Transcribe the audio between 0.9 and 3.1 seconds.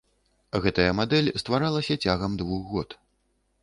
мадэль стваралася цягам двух год.